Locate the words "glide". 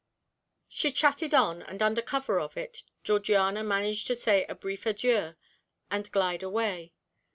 6.11-6.41